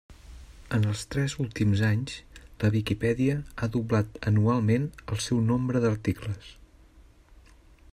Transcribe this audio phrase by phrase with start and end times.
[0.77, 2.15] En els tres últims anys
[2.63, 6.51] la Viquipèdia ha doblat anualment el seu nombre d'articles.